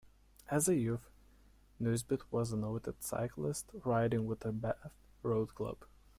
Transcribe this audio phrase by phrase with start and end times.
[0.49, 1.11] As a youth,
[1.79, 4.89] Nesbitt was a noted cyclist, riding with the Bath
[5.21, 5.77] Road Club.